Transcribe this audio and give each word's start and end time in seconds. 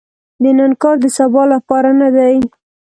د 0.41 0.43
نن 0.57 0.71
کار 0.81 0.95
د 1.03 1.05
سبا 1.17 1.43
لپاره 1.53 1.89
نه 2.01 2.09
دي. 2.15 2.35